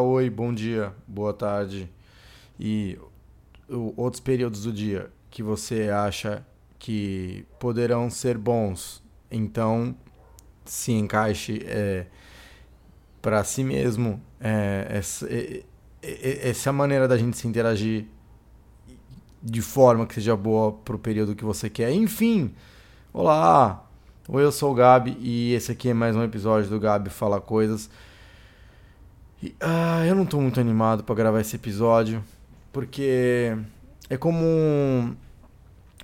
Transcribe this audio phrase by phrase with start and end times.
[0.00, 1.86] Oi, bom dia, boa tarde
[2.58, 2.98] e
[3.68, 6.44] outros períodos do dia que você acha
[6.78, 9.02] que poderão ser bons.
[9.30, 9.94] Então,
[10.64, 12.06] se encaixe é,
[13.20, 14.20] para si mesmo.
[14.40, 15.64] É, essa, é,
[16.48, 18.06] essa é a maneira da gente se interagir
[19.42, 21.92] de forma que seja boa para o período que você quer.
[21.92, 22.54] Enfim,
[23.12, 23.86] olá,
[24.26, 27.38] oi, eu sou o Gabi e esse aqui é mais um episódio do Gabi Fala
[27.38, 27.90] Coisas.
[29.42, 32.22] E, ah, eu não estou muito animado para gravar esse episódio,
[32.72, 33.56] porque
[34.10, 35.16] é como um,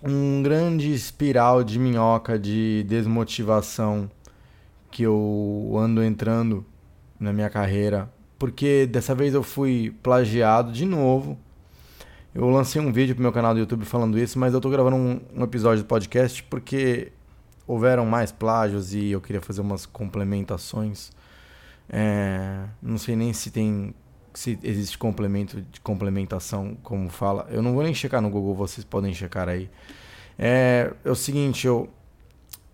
[0.03, 4.11] um grande espiral de minhoca de desmotivação
[4.91, 6.65] que eu ando entrando
[7.21, 11.39] na minha carreira, porque dessa vez eu fui plagiado de novo.
[12.35, 14.97] Eu lancei um vídeo pro meu canal do YouTube falando isso, mas eu tô gravando
[14.97, 17.13] um, um episódio do podcast porque
[17.67, 21.11] houveram mais plágios e eu queria fazer umas complementações.
[21.89, 23.95] É, não sei nem se tem
[24.35, 27.47] se existe complemento de complementação, como fala.
[27.51, 29.71] Eu não vou nem checar no Google, vocês podem checar aí.
[30.39, 31.89] É, é o seguinte, eu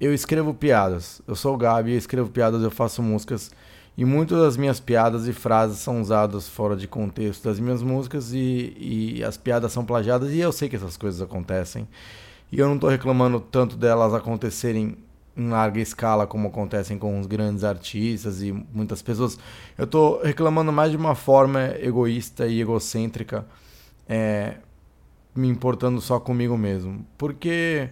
[0.01, 1.23] eu escrevo piadas.
[1.29, 3.53] Eu sou o Gabi, eu escrevo piadas, eu faço músicas
[3.97, 8.33] e muitas das minhas piadas e frases são usadas fora de contexto das minhas músicas
[8.33, 11.87] e, e as piadas são plagiadas e eu sei que essas coisas acontecem.
[12.51, 14.97] E eu não estou reclamando tanto delas acontecerem
[15.37, 19.39] em larga escala, como acontecem com os grandes artistas e muitas pessoas.
[19.77, 23.47] Eu estou reclamando mais de uma forma egoísta e egocêntrica,
[24.09, 24.57] é,
[25.35, 27.07] me importando só comigo mesmo.
[27.17, 27.89] Porque.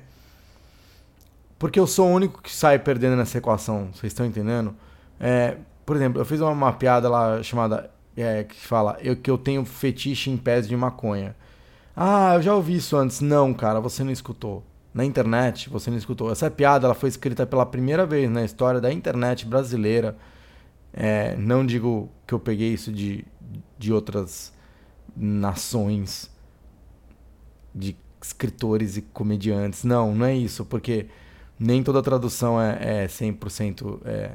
[1.58, 4.74] Porque eu sou o único que sai perdendo nessa equação, vocês estão entendendo?
[5.18, 7.90] É, por exemplo, eu fiz uma, uma piada lá chamada.
[8.16, 11.34] É, que fala eu, que eu tenho fetiche em pés de maconha.
[11.96, 13.20] Ah, eu já ouvi isso antes.
[13.20, 16.30] Não, cara, você não escutou na internet, você não escutou.
[16.30, 20.16] Essa piada ela foi escrita pela primeira vez na história da internet brasileira.
[20.92, 23.24] É, não digo que eu peguei isso de,
[23.78, 24.52] de outras
[25.16, 26.30] nações,
[27.74, 29.84] de escritores e comediantes.
[29.84, 31.06] Não, não é isso, porque
[31.58, 34.32] nem toda tradução é, é 100% é,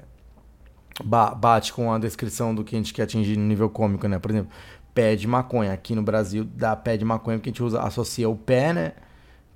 [1.04, 4.20] bate com a descrição do que a gente quer atingir no nível cômico, né?
[4.20, 4.52] Por exemplo,
[4.94, 5.74] pé de maconha.
[5.74, 8.94] Aqui no Brasil dá pé de maconha porque a gente usa, associa o pé, né?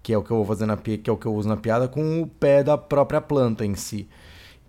[0.01, 1.57] Que é o que eu vou fazer na que é o que eu uso na
[1.57, 4.07] piada com o pé da própria planta em si,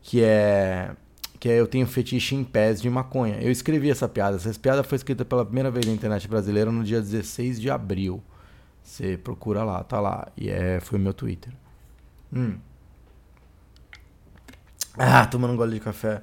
[0.03, 0.95] que é
[1.41, 3.39] que é eu tenho fetiche em pés de maconha.
[3.41, 4.37] Eu escrevi essa piada.
[4.37, 8.23] Essa piada foi escrita pela primeira vez na internet brasileira no dia 16 de abril.
[8.83, 10.29] Você procura lá, tá lá.
[10.37, 11.51] E é, foi o meu Twitter.
[12.31, 12.59] Hum.
[14.99, 16.21] Ah, tomando um gole de café.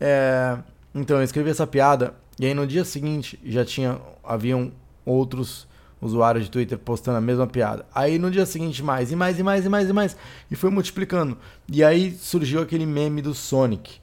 [0.00, 0.56] É,
[0.94, 2.14] então, eu escrevi essa piada.
[2.38, 3.98] E aí no dia seguinte já tinha.
[4.22, 4.70] Haviam
[5.04, 5.66] outros
[6.06, 7.86] usuário de Twitter postando a mesma piada.
[7.94, 10.16] Aí no dia seguinte mais e mais e mais e mais e mais
[10.50, 11.36] e foi multiplicando.
[11.70, 14.00] E aí surgiu aquele meme do Sonic,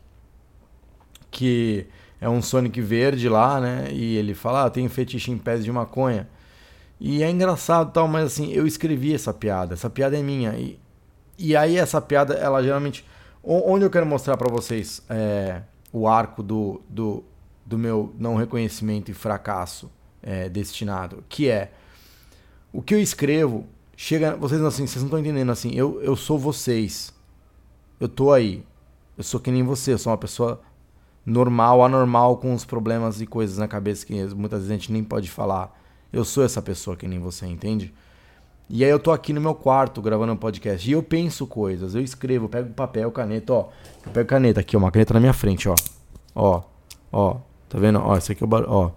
[1.29, 1.85] que
[2.19, 3.87] é um Sonic verde lá, né?
[3.91, 6.27] E ele fala: ah, "Tenho fetiche em pés de maconha".
[6.99, 9.73] E é engraçado tal, mas assim, eu escrevi essa piada.
[9.73, 10.79] Essa piada é minha e
[11.37, 13.03] e aí essa piada, ela geralmente
[13.43, 17.23] onde eu quero mostrar para vocês é, o arco do, do,
[17.65, 19.91] do meu não reconhecimento e fracasso
[20.21, 21.71] é, destinado, que é
[22.73, 23.65] o que eu escrevo
[23.95, 24.35] chega.
[24.35, 25.71] Vocês assim, vocês não estão entendendo assim.
[25.73, 27.13] Eu, eu sou vocês.
[27.99, 28.63] Eu tô aí.
[29.17, 29.93] Eu sou que nem você.
[29.93, 30.61] Eu sou uma pessoa
[31.25, 35.03] normal, anormal, com os problemas e coisas na cabeça que muitas vezes a gente nem
[35.03, 35.79] pode falar.
[36.11, 37.93] Eu sou essa pessoa que nem você, entende?
[38.69, 41.93] E aí eu tô aqui no meu quarto gravando um podcast e eu penso coisas,
[41.93, 43.69] eu escrevo, eu pego papel, caneta, ó.
[44.05, 45.75] Eu pego caneta aqui, ó, uma caneta na minha frente, ó.
[46.33, 46.63] Ó,
[47.11, 47.35] ó,
[47.67, 47.99] tá vendo?
[47.99, 48.91] Ó, esse aqui é o barulho, ó.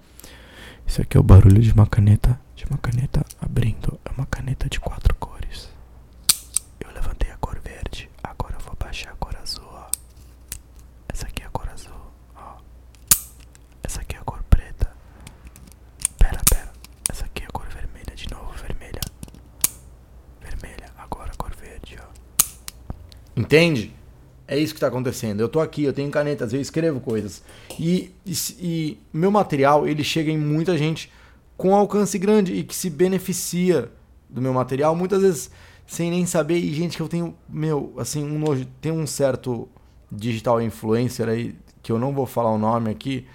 [0.87, 3.99] Esse aqui é o barulho de uma caneta de uma caneta abrindo.
[4.05, 5.69] É uma caneta de quatro cores.
[6.81, 8.11] Eu levantei a cor verde.
[8.23, 9.87] Agora eu vou baixar a cor azul, ó.
[11.09, 11.93] Essa aqui é a cor azul,
[12.37, 12.57] ó.
[13.83, 14.91] Essa aqui é a cor preta.
[16.19, 16.73] Pera, pera.
[17.11, 19.01] Essa aqui é a cor vermelha de novo, vermelha.
[20.41, 22.07] Vermelha, agora a cor verde, ó.
[23.37, 23.95] Entende?
[24.47, 25.41] É isso que está acontecendo.
[25.41, 27.43] Eu tô aqui, eu tenho canetas, eu escrevo coisas.
[27.79, 31.11] E, e, e meu material, ele chega em muita gente
[31.57, 33.91] com alcance grande e que se beneficia
[34.29, 35.51] do meu material, muitas vezes
[35.87, 39.69] sem nem saber, e gente que eu tenho, meu, assim, um nojo, tem um certo
[40.11, 43.27] digital influencer aí, que eu não vou falar o nome aqui,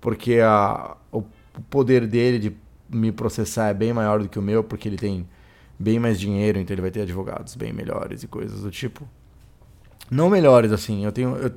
[0.00, 1.22] porque a, o
[1.68, 2.56] poder dele de
[2.88, 5.28] me processar é bem maior do que o meu, porque ele tem
[5.78, 9.06] bem mais dinheiro, então ele vai ter advogados bem melhores e coisas do tipo.
[10.10, 11.52] Não melhores, assim, eu tenho, eu,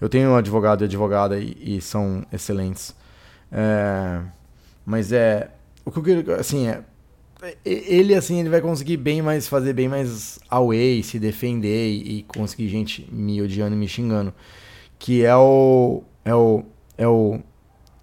[0.00, 2.94] eu tenho um advogado e advogada e, e são excelentes.
[3.52, 4.22] É,
[4.86, 5.50] mas é,
[5.84, 6.82] o que eu assim, é.
[7.64, 12.68] Ele, assim, ele vai conseguir bem mais, fazer bem mais away, se defender e conseguir
[12.68, 14.32] gente me odiando e me xingando.
[14.98, 16.02] Que é o.
[16.22, 16.64] É o.
[16.98, 17.40] É o.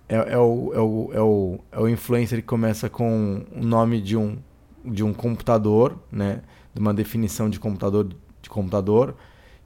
[0.10, 4.02] é, é, o, é, o, é, o, é o influencer que começa com o nome
[4.02, 4.38] de um,
[4.84, 6.42] de um computador, né?
[6.74, 8.10] De uma definição de computador,
[8.42, 9.16] de computador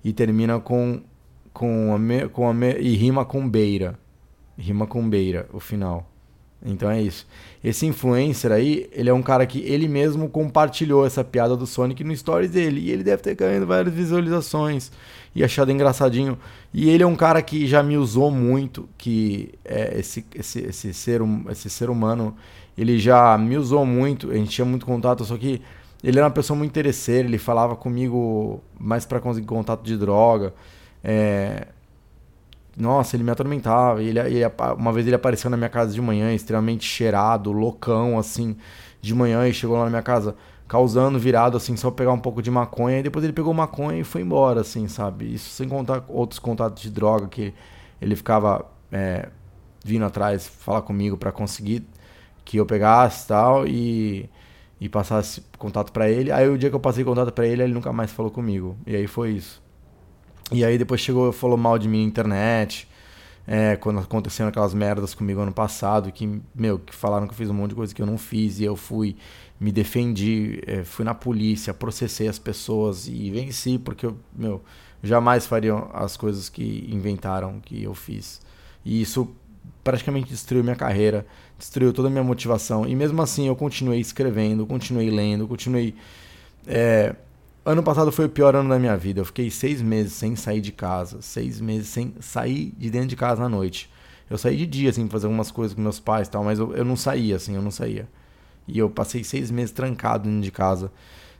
[0.03, 1.01] e termina com,
[1.53, 3.97] com, a, me, com a me, e rima com beira.
[4.57, 6.07] Rima com beira, o final.
[6.63, 7.27] Então é isso.
[7.63, 12.03] Esse influencer aí, ele é um cara que ele mesmo compartilhou essa piada do Sonic
[12.03, 12.81] no stories dele.
[12.81, 14.91] E ele deve ter ganhado várias visualizações
[15.35, 16.37] e achado engraçadinho.
[16.73, 20.93] E ele é um cara que já me usou muito, que é esse, esse, esse,
[20.93, 22.35] ser, esse ser humano,
[22.77, 25.61] ele já me usou muito, a gente tinha muito contato, só que
[26.03, 30.53] ele era uma pessoa muito interesseira, ele falava comigo mais para conseguir contato de droga.
[31.03, 31.67] É,
[32.75, 34.01] nossa, ele me atormentava.
[34.01, 34.41] Ele, ele,
[34.77, 38.55] uma vez ele apareceu na minha casa de manhã, extremamente cheirado, loucão, assim,
[39.01, 40.35] de manhã, e chegou lá na minha casa
[40.67, 42.99] causando, virado, assim, só pegar um pouco de maconha.
[42.99, 45.33] E depois ele pegou maconha e foi embora, assim, sabe?
[45.33, 47.53] Isso sem contar outros contatos de droga que
[48.01, 49.29] ele ficava é,
[49.83, 51.85] vindo atrás falar comigo para conseguir
[52.45, 54.29] que eu pegasse tal, e
[54.81, 56.31] e passasse contato para ele.
[56.31, 58.75] Aí o dia que eu passei contato para ele, ele nunca mais falou comigo.
[58.87, 59.61] E aí foi isso.
[60.51, 62.87] E aí depois chegou, falou mal de mim na internet.
[63.45, 67.49] É, quando aconteceram aquelas merdas comigo ano passado, que, meu, que falaram que eu fiz
[67.49, 69.15] um monte de coisa que eu não fiz, e eu fui,
[69.59, 74.63] me defendi, é, fui na polícia, processei as pessoas e venci, porque eu, meu,
[75.03, 78.41] jamais fariam as coisas que inventaram que eu fiz.
[78.85, 79.29] E isso
[79.83, 81.25] praticamente destruiu minha carreira,
[81.61, 82.85] destruiu toda a minha motivação.
[82.85, 85.95] E mesmo assim eu continuei escrevendo, continuei lendo, continuei.
[86.67, 87.15] É,
[87.63, 89.21] Ano passado foi o pior ano da minha vida.
[89.21, 91.21] Eu fiquei seis meses sem sair de casa.
[91.21, 93.87] Seis meses sem sair de dentro de casa à noite.
[94.27, 96.57] Eu saí de dia, assim, pra fazer algumas coisas com meus pais e tal, mas
[96.57, 98.07] eu, eu não saía, assim, eu não saía.
[98.67, 100.91] E eu passei seis meses trancado dentro de casa.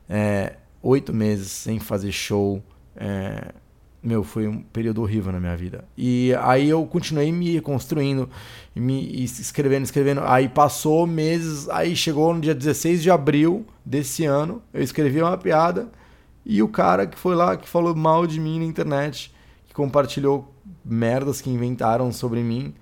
[0.08, 2.62] É, oito meses sem fazer show.
[2.96, 3.54] É,
[4.03, 5.86] meu, foi um período horrível na minha vida.
[5.95, 8.27] E aí eu continuei me reconstruindo,
[8.75, 10.21] me escrevendo, escrevendo.
[10.24, 15.38] Aí passou meses, aí chegou no dia 16 de abril desse ano, eu escrevi uma
[15.38, 15.92] piada
[16.44, 19.31] e o cara que foi lá, que falou mal de mim na internet,
[19.68, 20.51] que compartilhou
[20.83, 22.74] merdas que inventaram sobre mim,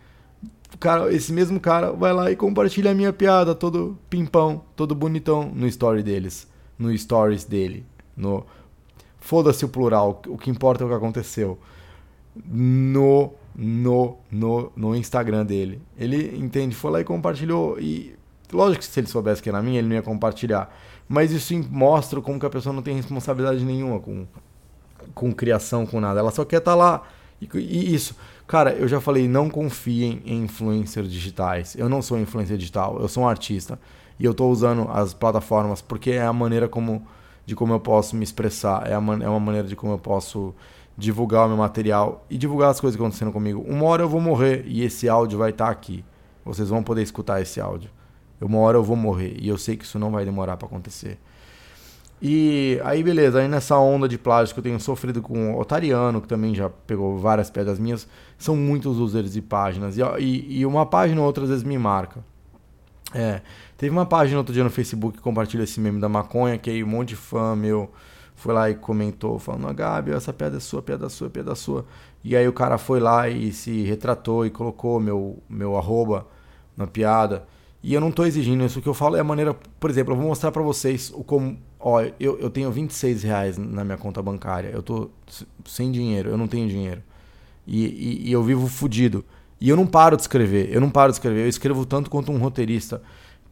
[0.80, 5.52] cara, esse mesmo cara vai lá e compartilha a minha piada, todo pimpão, todo bonitão
[5.54, 7.86] no story deles, no stories dele,
[8.16, 8.46] no
[9.20, 11.58] foda-se o plural, o que importa é o que aconteceu.
[12.46, 15.82] No no no no Instagram dele.
[15.98, 18.16] Ele entende, foi lá e compartilhou e
[18.52, 20.74] lógico que se ele soubesse que era minha, ele não ia compartilhar.
[21.08, 24.28] Mas isso mostra como que a pessoa não tem responsabilidade nenhuma com,
[25.14, 26.20] com criação, com nada.
[26.20, 27.04] Ela só quer estar tá lá.
[27.42, 28.16] E, e, isso.
[28.46, 31.76] Cara, eu já falei, não confiem em influencers digitais.
[31.76, 33.80] Eu não sou influencer digital, eu sou um artista.
[34.20, 37.08] E eu estou usando as plataformas porque é a maneira como
[37.50, 40.54] de como eu posso me expressar, é, man, é uma maneira de como eu posso
[40.96, 43.66] divulgar o meu material e divulgar as coisas acontecendo comigo.
[43.68, 46.06] Uma hora eu vou morrer e esse áudio vai estar tá aqui.
[46.46, 47.90] Vocês vão poder escutar esse áudio.
[48.40, 49.36] Uma hora eu vou morrer.
[49.40, 51.18] E eu sei que isso não vai demorar para acontecer.
[52.22, 53.40] E aí, beleza.
[53.40, 56.70] Aí nessa onda de plágio que eu tenho sofrido com o Otariano, que também já
[56.70, 58.08] pegou várias pedras minhas,
[58.38, 59.98] são muitos users e páginas.
[59.98, 62.24] E, e, e uma página ou outra às vezes me marca.
[63.14, 63.42] É,
[63.78, 66.84] teve uma página outro dia no Facebook que compartilha esse meme da maconha, que aí
[66.84, 67.92] um monte de fã meu
[68.36, 71.52] foi lá e comentou, falando, ah, Gabi, essa piada é sua, piada é sua, piada
[71.52, 71.86] é sua.
[72.24, 76.26] E aí o cara foi lá e se retratou e colocou meu, meu arroba
[76.78, 77.46] na piada.
[77.84, 78.80] E eu não estou exigindo isso.
[78.80, 79.54] O que eu falo é a maneira.
[79.80, 81.58] Por exemplo, eu vou mostrar para vocês o como.
[81.80, 84.70] Ó, eu, eu tenho 26 reais na minha conta bancária.
[84.70, 85.10] Eu tô
[85.66, 87.02] sem dinheiro, eu não tenho dinheiro.
[87.66, 89.24] E, e, e eu vivo fudido.
[89.62, 90.70] E eu não paro de escrever.
[90.72, 91.42] Eu não paro de escrever.
[91.42, 93.02] Eu escrevo tanto quanto um roteirista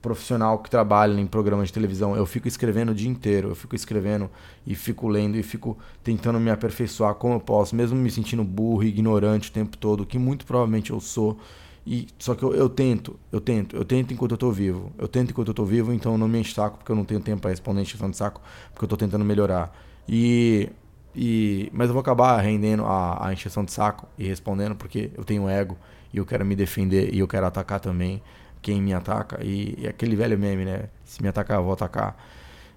[0.01, 2.15] profissional que trabalha em programas de televisão.
[2.15, 3.49] Eu fico escrevendo o dia inteiro.
[3.49, 4.29] Eu fico escrevendo
[4.65, 8.83] e fico lendo e fico tentando me aperfeiçoar como eu posso, mesmo me sentindo burro
[8.83, 11.37] e ignorante o tempo todo, que muito provavelmente eu sou.
[11.85, 14.91] E, só que eu, eu, tento, eu tento, eu tento enquanto eu tô vivo.
[14.97, 17.21] Eu tento enquanto eu tô vivo, então não me enche saco, porque eu não tenho
[17.21, 18.41] tempo para responder encheção de saco,
[18.73, 19.73] porque eu tô tentando melhorar.
[20.07, 20.69] E,
[21.15, 25.23] e mas eu vou acabar rendendo a, a encheção de saco e respondendo, porque eu
[25.23, 25.77] tenho ego
[26.17, 28.21] e eu quero me defender e eu quero atacar também
[28.61, 29.43] quem me ataca.
[29.43, 30.89] E, e aquele velho meme, né?
[31.05, 32.17] Se me atacar, eu vou atacar.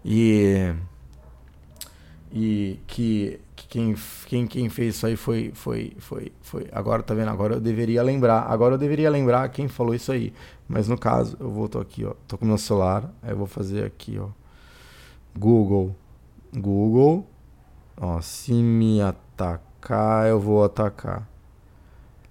[0.04, 0.74] E
[2.32, 3.94] e que, que, quem,
[4.26, 6.68] quem, quem fez isso aí foi, foi, foi, foi.
[6.70, 7.30] Agora tá vendo?
[7.30, 8.42] Agora eu deveria lembrar.
[8.42, 10.32] Agora eu deveria lembrar quem falou isso aí.
[10.68, 12.14] Mas no caso, eu vou tô aqui, ó.
[12.28, 13.12] Tô com meu celular.
[13.22, 14.28] Aí eu vou fazer aqui, ó.
[15.36, 15.96] Google.
[16.54, 17.26] Google.
[17.96, 21.29] Ó, se me atacar, eu vou atacar.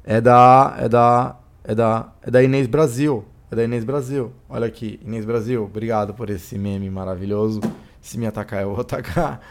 [0.04, 0.76] É da.
[0.80, 1.40] É da.
[1.64, 2.14] É da.
[2.22, 3.26] É da Inês Brasil.
[3.52, 4.32] É da Inês Brasil.
[4.48, 7.62] Olha aqui, Inês Brasil, obrigado por esse meme maravilhoso.
[8.00, 9.42] Se me atacar, eu vou atacar.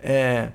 [0.00, 0.52] É,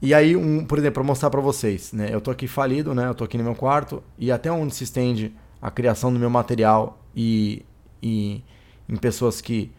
[0.00, 2.08] e aí, um, por exemplo, para mostrar para vocês, né?
[2.12, 3.08] Eu tô aqui falido, né?
[3.08, 6.28] Eu tô aqui no meu quarto e até onde se estende a criação do meu
[6.28, 7.64] material e,
[8.02, 8.42] e
[8.88, 9.72] em pessoas que,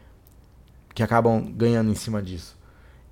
[0.93, 2.57] que acabam ganhando em cima disso.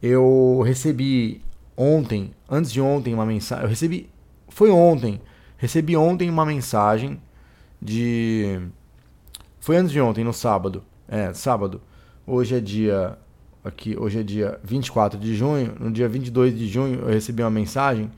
[0.01, 1.41] Eu recebi
[1.77, 3.63] ontem, antes de ontem, uma mensagem.
[3.63, 4.09] Eu recebi.
[4.49, 5.21] Foi ontem.
[5.63, 7.21] Recebi ontem uma mensagem
[7.81, 8.59] de.
[9.61, 10.83] Foi antes de ontem, no sábado.
[11.07, 11.79] É, sábado.
[12.27, 13.17] Hoje é dia.
[13.63, 15.73] Aqui, hoje é dia 24 de junho.
[15.79, 18.11] No dia 22 de junho, eu recebi uma mensagem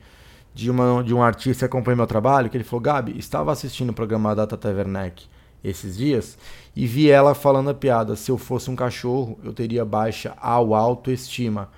[0.52, 3.90] de, uma, de um artista que acompanha meu trabalho, que ele falou, Gabi, estava assistindo
[3.90, 5.28] o programa da Tata Werneck
[5.62, 6.36] esses dias
[6.74, 11.70] e vi ela falando a piada, se eu fosse um cachorro, eu teria baixa autoestima.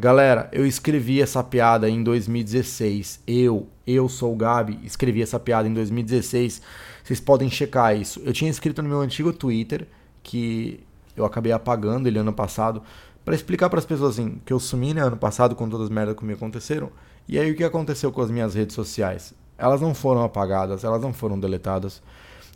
[0.00, 3.20] Galera, eu escrevi essa piada em 2016.
[3.26, 6.62] Eu, eu sou o Gabi, escrevi essa piada em 2016.
[7.02, 8.22] Vocês podem checar isso.
[8.24, 9.88] Eu tinha escrito no meu antigo Twitter,
[10.22, 10.78] que
[11.16, 12.80] eu acabei apagando ele ano passado,
[13.24, 15.90] para explicar para as pessoas assim, que eu sumi né, ano passado com todas as
[15.90, 16.92] merdas que me aconteceram.
[17.26, 19.34] E aí o que aconteceu com as minhas redes sociais?
[19.58, 22.00] Elas não foram apagadas, elas não foram deletadas.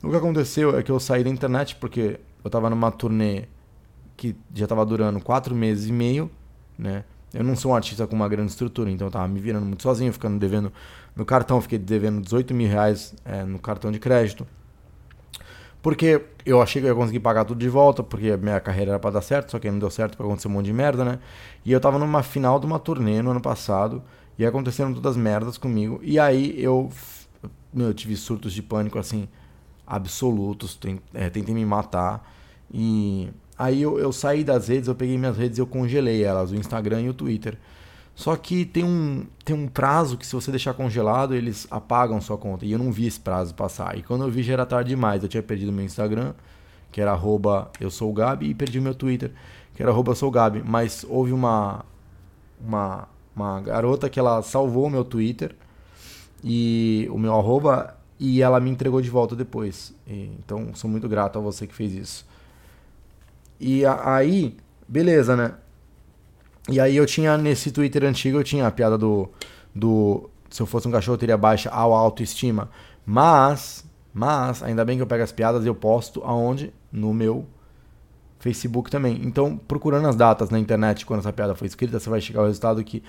[0.00, 3.46] O que aconteceu é que eu saí da internet porque eu estava numa turnê
[4.16, 6.30] que já estava durando quatro meses e meio,
[6.78, 7.02] né?
[7.34, 9.82] Eu não sou um artista com uma grande estrutura, então eu tava me virando muito
[9.82, 10.72] sozinho, ficando devendo
[11.16, 14.46] no cartão, fiquei devendo 18 mil reais é, no cartão de crédito.
[15.80, 18.98] Porque eu achei que eu ia conseguir pagar tudo de volta, porque minha carreira era
[19.00, 21.18] para dar certo, só que não deu certo para acontecer um monte de merda, né?
[21.64, 24.02] E eu tava numa final de uma turnê no ano passado,
[24.38, 26.00] e aconteceram todas as merdas comigo.
[26.02, 26.90] E aí eu,
[27.72, 29.28] meu, eu tive surtos de pânico, assim,
[29.86, 30.78] absolutos,
[31.14, 32.28] é, tentei me matar.
[32.72, 33.28] E
[33.62, 36.56] aí eu, eu saí das redes, eu peguei minhas redes e eu congelei elas, o
[36.56, 37.56] Instagram e o Twitter.
[38.14, 42.36] Só que tem um, tem um prazo que se você deixar congelado, eles apagam sua
[42.36, 42.66] conta.
[42.66, 43.96] E eu não vi esse prazo passar.
[43.96, 45.22] E quando eu vi já era tarde demais.
[45.22, 46.34] Eu tinha perdido meu Instagram,
[46.90, 49.32] que era arroba eu sou o Gabi, e perdi meu Twitter,
[49.74, 50.62] que era arroba sou Gabi.
[50.64, 51.84] Mas houve uma,
[52.60, 55.54] uma, uma garota que ela salvou o meu Twitter
[56.44, 59.94] e o meu arroba e ela me entregou de volta depois.
[60.06, 62.32] E, então sou muito grato a você que fez isso.
[63.62, 64.56] E a, aí,
[64.88, 65.54] beleza, né?
[66.68, 69.28] E aí eu tinha nesse Twitter antigo, eu tinha a piada do.
[69.72, 72.68] do se eu fosse um cachorro, eu teria baixa ao autoestima.
[73.06, 76.72] Mas, mas, ainda bem que eu pego as piadas e eu posto aonde?
[76.90, 77.46] No meu
[78.40, 79.20] Facebook também.
[79.22, 82.46] Então, procurando as datas na internet quando essa piada foi escrita, você vai chegar ao
[82.46, 83.02] resultado que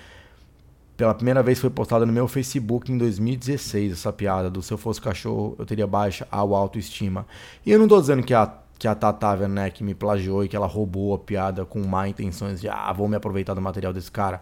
[0.96, 4.78] pela primeira vez foi postada no meu Facebook em 2016, essa piada do se eu
[4.78, 7.26] fosse cachorro, eu teria baixa ao autoestima.
[7.66, 10.58] E eu não tô dizendo que a que a Tata Werneck me plagiou e que
[10.58, 14.12] ela roubou a piada com má intenções de, ah, vou me aproveitar do material desse
[14.12, 14.42] cara.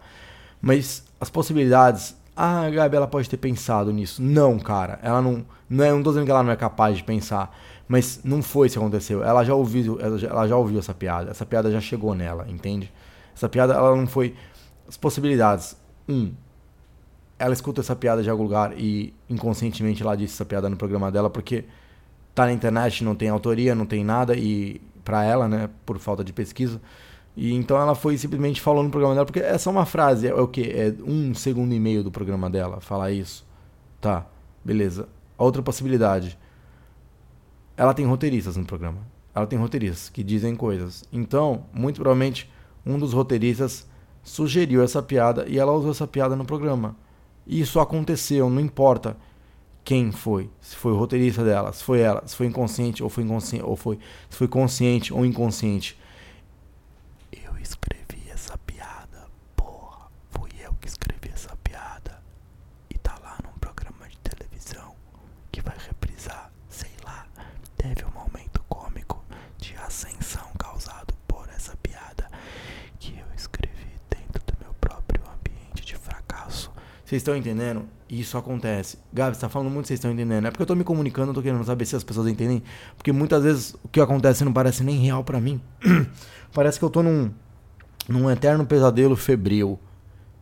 [0.59, 4.19] Mas as possibilidades, ah, a Gabi, ela pode ter pensado nisso.
[4.19, 7.03] Não, cara, ela não, não é, não tô dizendo que ela não é capaz de
[7.03, 7.55] pensar,
[7.87, 9.23] mas não foi isso que aconteceu.
[9.23, 12.47] Ela já ouviu, ela já, ela já ouviu essa piada, essa piada já chegou nela,
[12.49, 12.91] entende?
[13.35, 14.35] Essa piada, ela não foi
[14.89, 15.77] as possibilidades.
[16.09, 16.33] Um,
[17.37, 21.11] ela escuta essa piada de algum lugar e inconscientemente ela disse essa piada no programa
[21.11, 21.65] dela porque
[22.33, 26.23] tá na internet, não tem autoria, não tem nada e para ela, né, por falta
[26.23, 26.81] de pesquisa.
[27.35, 30.33] E então ela foi simplesmente falando no programa dela, porque é só uma frase, é
[30.33, 30.63] o que?
[30.63, 33.45] É um segundo e meio do programa dela falar isso.
[33.99, 34.25] Tá,
[34.63, 35.07] beleza.
[35.37, 36.37] Outra possibilidade.
[37.77, 38.99] Ela tem roteiristas no programa.
[39.33, 41.03] Ela tem roteiristas que dizem coisas.
[41.11, 42.51] Então, muito provavelmente,
[42.85, 43.87] um dos roteiristas
[44.23, 46.95] sugeriu essa piada e ela usou essa piada no programa.
[47.47, 49.17] Isso aconteceu, não importa
[49.91, 53.25] quem foi, se foi o roteirista dela, se foi ela, se foi inconsciente ou foi
[53.25, 55.99] inconsciente, ou foi, se foi consciente ou inconsciente.
[57.29, 62.23] Eu escrevi essa piada, porra, fui eu que escrevi essa piada
[62.89, 64.95] e tá lá num programa de televisão
[65.51, 67.27] que vai reprisar, sei lá,
[67.75, 69.21] teve um momento cômico
[69.57, 72.31] de ascensão causado por essa piada
[72.97, 76.71] que eu escrevi dentro do meu próprio ambiente de fracasso.
[77.11, 77.83] Vocês estão entendendo?
[78.09, 78.97] isso acontece.
[79.11, 80.47] Gabi, você tá falando muito, vocês estão entendendo.
[80.47, 82.63] É porque eu tô me comunicando, eu tô querendo saber se as pessoas entendem.
[82.95, 85.59] Porque muitas vezes o que acontece não parece nem real para mim.
[86.55, 87.29] parece que eu tô num,
[88.07, 89.77] num eterno pesadelo febril.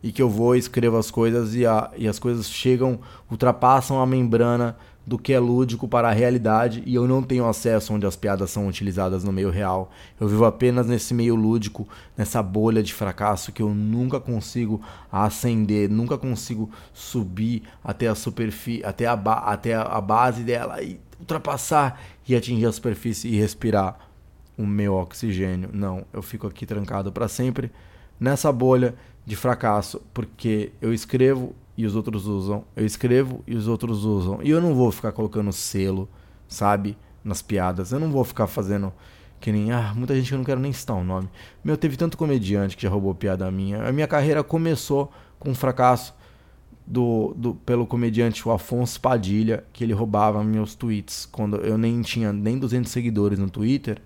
[0.00, 4.06] E que eu vou, escrevo as coisas e, a, e as coisas chegam, ultrapassam a
[4.06, 8.16] membrana do que é lúdico para a realidade e eu não tenho acesso onde as
[8.16, 9.90] piadas são utilizadas no meio real.
[10.20, 14.80] Eu vivo apenas nesse meio lúdico, nessa bolha de fracasso que eu nunca consigo
[15.10, 22.00] ascender, nunca consigo subir até a superfície, até a, até a base dela e ultrapassar
[22.26, 23.98] e atingir a superfície e respirar
[24.56, 25.70] o meu oxigênio.
[25.72, 27.72] Não, eu fico aqui trancado para sempre
[28.18, 32.64] nessa bolha de fracasso, porque eu escrevo e os outros usam.
[32.76, 34.40] Eu escrevo e os outros usam.
[34.42, 36.08] E eu não vou ficar colocando selo,
[36.46, 36.96] sabe?
[37.24, 37.92] Nas piadas.
[37.92, 38.92] Eu não vou ficar fazendo
[39.40, 39.72] que nem.
[39.72, 41.28] Ah, muita gente que eu não quero nem citar o nome.
[41.64, 43.82] Meu, teve tanto comediante que já roubou piada minha.
[43.86, 46.14] A minha carreira começou com um fracasso
[46.86, 51.26] do, do, pelo comediante o Afonso Padilha, que ele roubava meus tweets.
[51.26, 54.02] Quando eu nem tinha nem 200 seguidores no Twitter,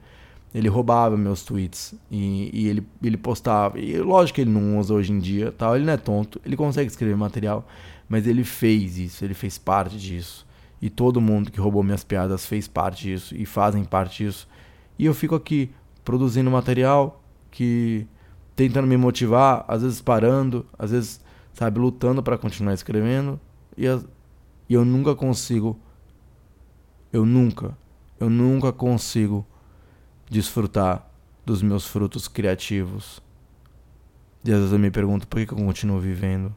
[0.55, 1.95] ele roubava meus tweets.
[2.09, 3.79] E, e ele, ele postava.
[3.79, 5.75] E lógico que ele não usa hoje em dia, tal.
[5.75, 7.67] ele não é tonto, ele consegue escrever material,
[8.09, 10.47] mas ele fez isso, ele fez parte disso.
[10.81, 14.49] E todo mundo que roubou minhas piadas fez parte disso e fazem parte disso.
[14.97, 15.71] E eu fico aqui
[16.05, 17.21] produzindo material
[17.51, 18.07] que
[18.55, 21.21] tentando me motivar, às vezes parando, às vezes
[21.53, 23.41] sabe, lutando para continuar escrevendo
[23.77, 25.79] e, e eu nunca consigo,
[27.13, 27.77] eu nunca,
[28.21, 29.47] eu nunca consigo
[30.31, 31.07] desfrutar
[31.45, 33.21] dos meus frutos criativos.
[34.45, 36.55] E às vezes eu me pergunto por que, eu continuo vivendo.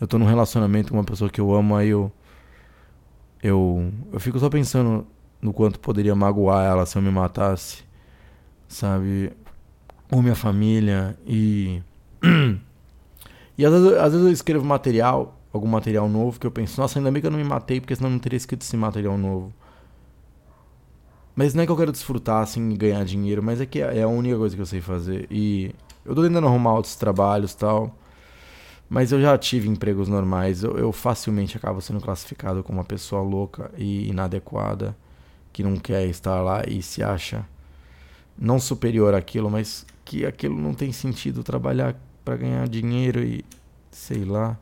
[0.00, 2.12] Eu tô num relacionamento com uma pessoa que eu amo, aí eu.
[3.42, 5.06] Eu, eu fico só pensando
[5.40, 7.84] no quanto poderia magoar ela se eu me matasse,
[8.66, 9.32] sabe?
[10.10, 11.82] Ou minha família e.
[13.56, 16.98] E às vezes, às vezes eu escrevo material, algum material novo, que eu penso, nossa,
[16.98, 19.16] ainda bem que eu não me matei, porque senão eu não teria escrito esse material
[19.16, 19.52] novo.
[21.36, 24.08] Mas não é que eu quero desfrutar, assim, ganhar dinheiro, mas é que é a
[24.08, 25.26] única coisa que eu sei fazer.
[25.30, 25.74] E
[26.04, 27.96] eu tô tentando arrumar outros trabalhos e tal.
[28.88, 30.62] Mas eu já tive empregos normais.
[30.62, 34.96] Eu, eu, facilmente acabo sendo classificado como uma pessoa louca e inadequada,
[35.52, 37.44] que não quer estar lá e se acha
[38.38, 43.44] não superior àquilo, mas que aquilo não tem sentido trabalhar para ganhar dinheiro e
[43.90, 44.56] sei lá.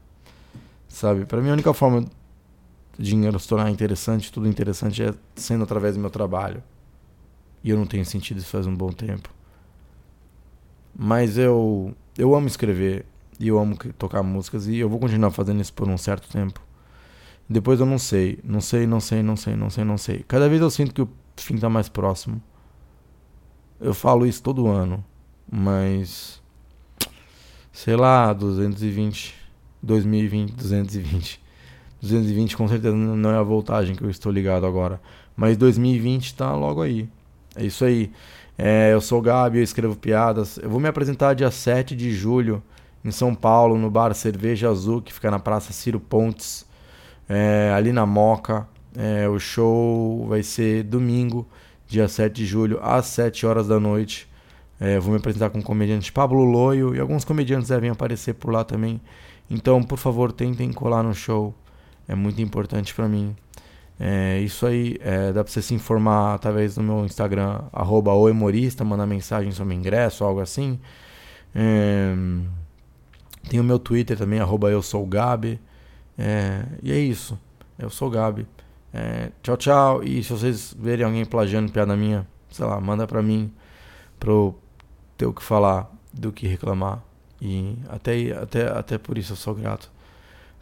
[0.88, 1.24] Sabe?
[1.24, 2.04] Para mim a única forma
[3.02, 6.62] dinheiro se tornar interessante, tudo interessante é sendo através do meu trabalho.
[7.64, 9.28] E eu não tenho sentido isso faz um bom tempo.
[10.94, 13.04] Mas eu eu amo escrever
[13.40, 16.60] e eu amo tocar músicas e eu vou continuar fazendo isso por um certo tempo.
[17.48, 20.24] Depois eu não sei, não sei, não sei, não sei, não sei, não sei.
[20.28, 22.40] Cada vez eu sinto que o fim tá mais próximo.
[23.80, 25.04] Eu falo isso todo ano,
[25.50, 26.40] mas
[27.72, 29.34] sei lá, 220,
[29.82, 31.41] 2020, 220.
[32.02, 35.00] 220 com certeza não é a voltagem que eu estou ligado agora.
[35.36, 37.08] Mas 2020 tá logo aí.
[37.54, 38.10] É isso aí.
[38.58, 40.58] É, eu sou o Gabi, eu escrevo piadas.
[40.58, 42.62] Eu vou me apresentar dia 7 de julho
[43.04, 46.66] em São Paulo, no bar Cerveja Azul, que fica na Praça Ciro Pontes,
[47.28, 48.66] é, ali na Moca.
[48.96, 51.46] É, o show vai ser domingo,
[51.86, 54.28] dia 7 de julho, às 7 horas da noite.
[54.78, 58.52] É, vou me apresentar com o comediante Pablo Loio e alguns comediantes devem aparecer por
[58.52, 59.00] lá também.
[59.48, 61.54] Então, por favor, tentem colar no show.
[62.08, 63.36] É muito importante para mim.
[63.98, 68.84] É, isso aí, é, dá pra você se informar através do meu Instagram, arroba oemorista,
[68.84, 70.80] mandar mensagem sobre ingresso, algo assim.
[71.54, 72.14] É,
[73.48, 75.60] tem o meu Twitter também, arroba eu sou Gabi.
[76.18, 77.38] É, e é isso.
[77.78, 78.46] Eu sou Gabi.
[78.92, 80.04] É, tchau, tchau.
[80.04, 83.52] E se vocês verem alguém plagiando piada minha, sei lá, manda pra mim,
[84.18, 84.54] pro,
[85.16, 87.02] ter o que falar do que reclamar.
[87.40, 89.90] E até, até, até por isso eu sou grato.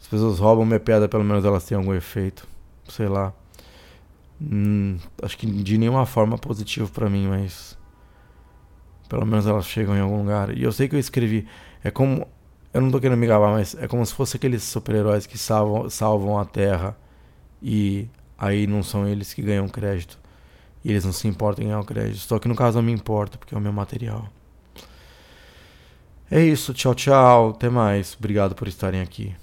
[0.01, 2.47] As pessoas roubam minha piada, pelo menos elas têm algum efeito.
[2.89, 3.31] Sei lá.
[4.41, 7.77] Hum, acho que de nenhuma forma positivo para mim, mas.
[9.07, 10.57] Pelo menos elas chegam em algum lugar.
[10.57, 11.47] E eu sei que eu escrevi.
[11.83, 12.27] É como.
[12.73, 15.89] Eu não tô querendo me gabar, mas é como se fosse aqueles super-heróis que salvam,
[15.89, 16.97] salvam a Terra.
[17.61, 20.17] E aí não são eles que ganham crédito.
[20.83, 22.19] E eles não se importam em ganhar o crédito.
[22.19, 24.27] Só que no caso eu me importo, porque é o meu material.
[26.29, 27.49] É isso, tchau, tchau.
[27.49, 28.15] Até mais.
[28.17, 29.35] Obrigado por estarem aqui.